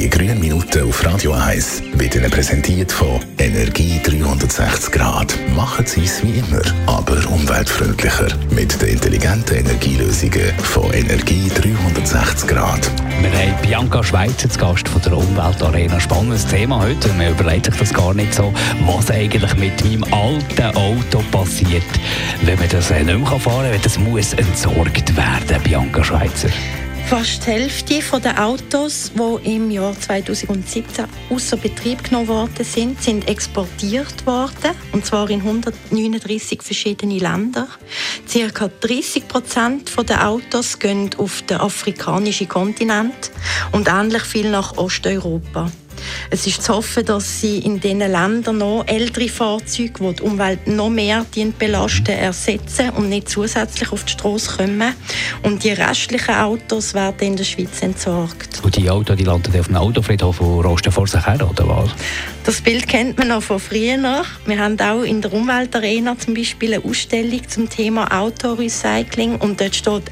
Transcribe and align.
Die 0.00 0.08
grünen 0.08 0.40
Minuten 0.40 0.88
auf 0.88 1.04
Radio 1.04 1.32
1 1.32 1.82
wird 1.92 2.14
Ihnen 2.14 2.30
präsentiert 2.30 2.90
von 2.90 3.20
Energie 3.36 4.00
360 4.02 4.92
Grad. 4.92 5.38
Machen 5.54 5.84
Sie 5.84 6.04
es 6.04 6.24
wie 6.24 6.38
immer, 6.38 6.62
aber 6.86 7.18
umweltfreundlicher. 7.28 8.28
Mit 8.48 8.80
den 8.80 8.94
intelligenten 8.94 9.58
Energielösungen 9.58 10.54
von 10.62 10.90
Energie 10.94 11.50
360 11.50 12.48
Grad. 12.48 12.90
Wir 13.20 13.30
haben 13.30 13.60
Bianca 13.60 14.02
Schweizer, 14.02 14.48
zu 14.48 14.58
Gast 14.58 14.88
von 14.88 15.02
der 15.02 15.18
Umweltarena. 15.18 16.00
Spannendes 16.00 16.46
Thema 16.46 16.80
heute. 16.80 17.12
Man 17.12 17.32
überlegt 17.32 17.66
sich 17.66 17.76
das 17.76 17.92
gar 17.92 18.14
nicht 18.14 18.32
so, 18.32 18.54
was 18.86 19.10
eigentlich 19.10 19.54
mit 19.56 19.84
meinem 19.84 20.04
alten 20.14 20.76
Auto 20.78 21.22
passiert, 21.30 21.84
wenn 22.40 22.58
man 22.58 22.70
das 22.70 22.88
nicht 22.88 23.04
mehr 23.04 23.18
fahren 23.18 23.40
kann, 23.42 23.70
wenn 23.70 23.82
das 23.82 23.98
muss 23.98 24.32
entsorgt 24.32 25.14
werden. 25.14 25.62
Bianca 25.62 26.02
Schweizer. 26.02 26.48
Fast 27.10 27.44
die 27.44 27.50
Hälfte 27.50 28.20
der 28.20 28.40
Autos, 28.40 29.10
die 29.12 29.56
im 29.56 29.68
Jahr 29.72 29.98
2017 29.98 31.06
außer 31.28 31.56
Betrieb 31.56 32.04
genommen 32.04 32.28
worden 32.28 32.64
sind, 32.64 33.02
sind 33.02 33.26
exportiert 33.26 34.24
worden, 34.26 34.76
und 34.92 35.04
zwar 35.04 35.28
in 35.28 35.40
139 35.40 36.62
verschiedene 36.62 37.18
Länder. 37.18 37.66
Circa 38.28 38.68
30 38.68 39.26
Prozent 39.26 39.90
der 40.08 40.28
Autos 40.28 40.78
gehen 40.78 41.10
auf 41.18 41.42
den 41.42 41.56
afrikanischen 41.56 42.48
Kontinent 42.48 43.32
und 43.72 43.88
ähnlich 43.88 44.22
viel 44.22 44.48
nach 44.48 44.76
Osteuropa. 44.76 45.68
Es 46.32 46.46
ist 46.46 46.62
zu 46.62 46.76
hoffen, 46.76 47.04
dass 47.04 47.40
sie 47.40 47.58
in 47.58 47.80
diesen 47.80 47.98
Ländern 47.98 48.58
noch 48.58 48.84
ältere 48.86 49.28
Fahrzeuge, 49.28 49.94
die 49.98 50.14
die 50.14 50.22
Umwelt 50.22 50.64
noch 50.68 50.88
mehr 50.88 51.26
belasten, 51.58 52.12
ersetzen 52.12 52.90
und 52.90 53.08
nicht 53.08 53.28
zusätzlich 53.28 53.90
auf 53.90 54.04
die 54.04 54.12
Straße 54.12 54.58
kommen. 54.58 54.94
Und 55.42 55.64
die 55.64 55.70
restlichen 55.70 56.36
Autos 56.36 56.94
werden 56.94 57.20
in 57.20 57.36
der 57.36 57.42
Schweiz 57.42 57.82
entsorgt. 57.82 58.60
Und 58.62 58.76
die 58.76 58.88
Autos 58.88 59.16
die 59.16 59.24
landen 59.24 59.58
auf 59.58 59.66
dem 59.66 59.76
Autofriedhof 59.76 60.40
und 60.40 60.64
rosten 60.64 60.92
vor 60.92 61.08
sich 61.08 61.26
her, 61.26 61.50
oder 61.50 61.66
was? 61.68 61.90
Das 62.44 62.60
Bild 62.60 62.86
kennt 62.86 63.18
man 63.18 63.28
noch 63.28 63.42
von 63.42 63.58
früher. 63.58 64.24
Wir 64.46 64.58
haben 64.58 64.78
auch 64.80 65.02
in 65.02 65.20
der 65.20 65.32
Umweltarena 65.32 66.16
zum 66.16 66.34
Beispiel 66.34 66.74
eine 66.74 66.84
Ausstellung 66.84 67.40
zum 67.48 67.68
Thema 67.68 68.06
Autorecycling 68.20 69.34
und 69.34 69.60
dort 69.60 69.74
steht 69.74 70.04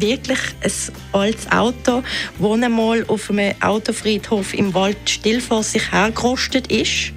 wirklich 0.00 0.38
ein 0.62 0.72
altes 1.12 1.50
Auto, 1.50 2.02
das 2.38 2.62
einmal 2.62 3.04
auf 3.06 3.30
einem 3.30 3.54
Autofriedhof 3.60 4.54
im 4.54 4.74
Wald 4.74 4.96
still 5.06 5.40
vor 5.40 5.62
sich 5.62 5.92
hergerostet 5.92 6.70
ist. 6.70 7.12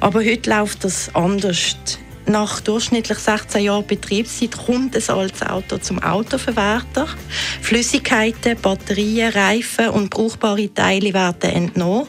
Aber 0.00 0.24
heute 0.24 0.50
läuft 0.50 0.84
das 0.84 1.14
anders 1.14 1.76
nach 2.26 2.60
durchschnittlich 2.60 3.18
16 3.18 3.64
Jahren 3.64 3.86
Betriebszeit 3.86 4.56
kommt 4.56 4.96
ein 4.96 5.16
altes 5.16 5.42
Auto 5.42 5.78
zum 5.78 6.02
Autoverwerter. 6.02 7.06
Flüssigkeiten, 7.60 8.56
Batterien, 8.60 9.32
Reifen 9.32 9.90
und 9.90 10.10
brauchbare 10.10 10.72
Teile 10.72 11.12
werden 11.12 11.50
entnommen. 11.50 12.06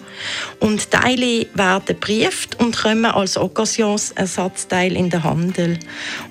Und 0.59 0.89
Teile 0.89 1.47
werden 1.53 1.85
gebrieft 1.85 2.59
und 2.59 2.77
kommen 2.77 3.05
als 3.05 3.37
Occasionsersatzteil 3.37 4.95
in 4.95 5.09
den 5.09 5.23
Handel. 5.23 5.79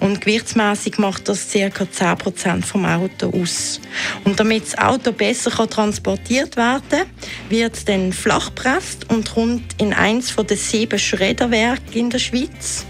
Und 0.00 0.20
gewichtsmäßig 0.20 0.98
macht 0.98 1.28
das 1.28 1.48
ca. 1.50 1.84
10% 1.84 2.64
vom 2.64 2.86
Auto 2.86 3.30
aus. 3.38 3.80
Und 4.24 4.40
damit 4.40 4.64
das 4.64 4.78
Auto 4.78 5.12
besser 5.12 5.50
transportiert 5.68 6.56
werden 6.56 6.82
kann, 6.88 7.06
wird 7.50 7.74
es 7.74 7.84
dann 7.84 8.12
flachpresst 8.12 9.10
und 9.10 9.30
kommt 9.32 9.80
in 9.80 9.92
eins 9.92 10.34
der 10.34 10.56
sieben 10.56 10.98
Schredderwerke 10.98 11.98
in 11.98 12.10
der 12.10 12.18
Schweiz. 12.18 12.86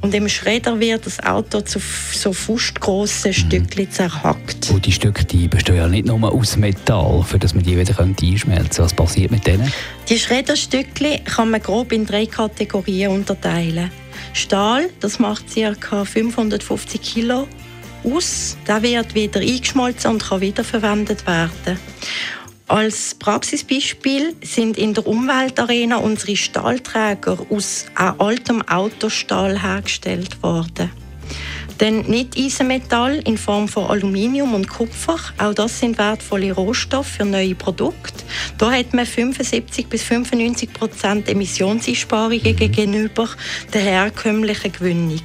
Und 0.00 0.14
im 0.14 0.28
Schredder 0.28 0.78
wird 0.78 1.06
das 1.06 1.20
Auto 1.20 1.60
zu 1.60 1.80
so 2.12 2.32
fußgrossen 2.32 3.30
mhm. 3.30 3.34
Stückchen 3.34 3.90
zerhackt. 3.90 4.70
Und 4.70 4.86
die 4.86 4.92
Stücke 4.92 5.24
die 5.24 5.48
bestehen 5.48 5.76
ja 5.76 5.88
nicht 5.88 6.06
nur 6.06 6.32
aus 6.32 6.56
Metall, 6.56 7.22
für 7.22 7.38
das 7.38 7.54
man 7.54 7.64
die 7.64 7.78
wieder 7.78 7.98
einschmelzen 7.98 8.46
könnte. 8.46 8.82
Was 8.82 8.94
passiert 8.94 9.30
mit 9.30 9.46
denen? 9.46 9.72
Die 10.08 10.18
Schredderstückchen 10.18 11.24
kann 11.24 11.50
man 11.50 11.62
grob 11.62 11.92
in 11.92 12.06
drei 12.06 12.26
Kategorien 12.26 13.10
unterteilen. 13.10 13.90
Stahl, 14.32 14.90
das 15.00 15.18
macht 15.18 15.44
ca. 15.54 16.04
550 16.04 17.00
Kilo 17.00 17.46
aus. 18.04 18.56
Der 18.66 18.82
wird 18.82 19.14
wieder 19.14 19.40
eingeschmolzen 19.40 20.12
und 20.12 20.22
kann 20.22 20.40
wiederverwendet 20.40 21.26
werden. 21.26 21.78
Als 22.72 23.14
Praxisbeispiel 23.14 24.34
sind 24.40 24.78
in 24.78 24.94
der 24.94 25.06
Umweltarena 25.06 25.98
unsere 25.98 26.36
Stahlträger 26.36 27.36
aus 27.50 27.84
altem 27.94 28.62
Autostahl 28.62 29.62
hergestellt 29.62 30.42
worden. 30.42 30.90
Denn 31.80 32.00
nicht 32.06 32.34
Eisenmetall 32.34 33.16
in 33.26 33.36
Form 33.36 33.68
von 33.68 33.90
Aluminium 33.90 34.54
und 34.54 34.70
Kupfer, 34.70 35.18
auch 35.36 35.52
das 35.52 35.80
sind 35.80 35.98
wertvolle 35.98 36.52
Rohstoffe 36.52 37.08
für 37.08 37.26
neue 37.26 37.54
Produkte. 37.54 38.24
Da 38.56 38.72
hat 38.72 38.94
man 38.94 39.04
75 39.04 39.88
bis 39.88 40.02
95 40.04 40.72
Prozent 40.72 41.28
Emissionseinsparungen 41.28 42.56
gegenüber 42.56 43.28
der 43.74 43.82
herkömmlichen 43.82 44.72
Gewinnung. 44.72 45.20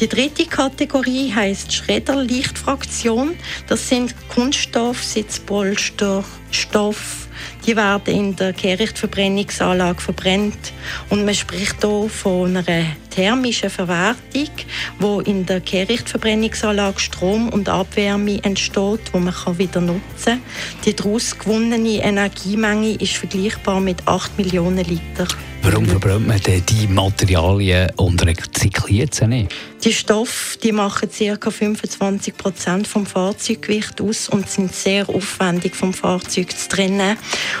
Die 0.00 0.08
dritte 0.08 0.46
Kategorie 0.46 1.32
heißt 1.32 1.72
Schredderlichtfraktion. 1.72 3.36
Das 3.68 3.88
sind 3.88 4.14
Kunststoff, 4.28 5.02
Sitzpolster, 5.02 6.24
Stoff. 6.50 7.28
Die 7.66 7.76
werden 7.76 8.14
in 8.14 8.36
der 8.36 8.52
Kehrichtverbrennungsanlage 8.52 10.00
verbrennt 10.00 10.72
und 11.10 11.24
man 11.24 11.34
spricht 11.34 11.84
hier 11.84 12.08
von 12.08 12.56
einer 12.56 12.86
thermischen 13.10 13.70
Verwertung, 13.70 14.50
wo 14.98 15.20
in 15.20 15.46
der 15.46 15.60
Kehrichtverbrennungsanlage 15.60 16.98
Strom 16.98 17.48
und 17.50 17.68
Abwärme 17.68 18.42
entsteht, 18.42 19.12
wo 19.12 19.18
man 19.18 19.34
wieder 19.56 19.80
nutzen 19.80 20.02
kann. 20.24 20.42
Die 20.84 20.94
daraus 20.94 21.38
gewonnene 21.38 22.02
Energiemenge 22.02 22.94
ist 22.94 23.14
vergleichbar 23.14 23.80
mit 23.80 24.06
8 24.08 24.38
Millionen 24.38 24.84
Liter. 24.84 25.28
Warum 25.64 25.86
verbrennt 25.86 26.26
man 26.26 26.40
denn 26.40 26.66
die 26.66 26.88
Materialien 26.88 27.88
und 27.94 28.26
rezykliert 28.26 29.14
sie 29.14 29.28
nicht? 29.28 29.54
Die 29.84 29.92
Stoffe 29.92 30.58
die 30.58 30.72
machen 30.72 31.08
ca. 31.08 31.50
25 31.50 32.36
Prozent 32.36 32.88
vom 32.88 33.06
Fahrzeuggewicht 33.06 34.00
aus 34.00 34.28
und 34.28 34.50
sind 34.50 34.74
sehr 34.74 35.08
aufwendig 35.08 35.76
vom 35.76 35.94
Fahrzeug 35.94 36.50
zu 36.50 36.68
trennen 36.68 37.16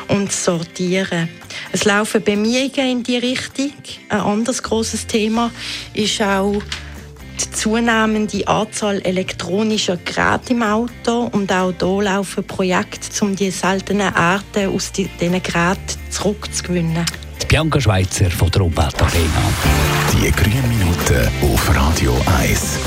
und 0.08 0.32
zu 0.32 0.56
sortieren. 0.56 1.28
Es 1.70 1.84
laufen 1.84 2.24
Bemühungen 2.24 2.90
in 2.90 3.02
die 3.04 3.18
Richtung. 3.18 3.72
Ein 4.08 4.20
anderes 4.20 4.64
großes 4.64 5.06
Thema 5.06 5.52
ist 5.94 6.20
auch 6.22 6.60
die 7.40 7.50
zunehmende 7.52 8.48
Anzahl 8.48 9.00
elektronischer 9.02 9.96
Geräte 9.98 10.54
im 10.54 10.64
Auto 10.64 11.30
und 11.30 11.52
auch 11.52 11.72
hier 11.78 12.02
laufen 12.02 12.44
Projekte, 12.44 13.24
um 13.24 13.36
die 13.36 13.52
seltenen 13.52 14.12
Arten 14.12 14.74
aus 14.74 14.90
diesen 14.90 15.18
Geräten 15.18 15.78
zurückzugewinnen. 16.10 17.06
Bianca 17.52 17.78
Schweizer 17.78 18.30
von 18.30 18.50
der 18.50 18.62
Umweltarena. 18.62 19.42
Die 20.10 20.32
grünen 20.32 20.66
Minuten 20.70 21.28
auf 21.42 21.76
Radio 21.76 22.18
1. 22.40 22.78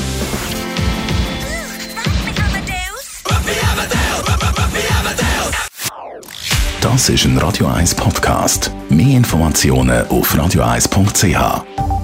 Das 6.82 7.10
ist 7.10 7.26
ein 7.26 7.38
Radio 7.38 7.68
1 7.68 7.94
Podcast. 7.94 8.72
Mehr 8.90 9.18
Informationen 9.18 10.08
auf 10.08 10.34
radio1.ch. 10.34 11.95